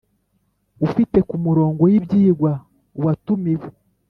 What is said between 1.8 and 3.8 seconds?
w ibyigwa Uwatumiwe